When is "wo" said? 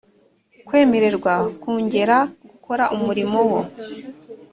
3.49-3.61